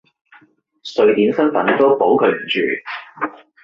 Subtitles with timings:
[0.97, 2.59] 瑞典身份都保佢唔住！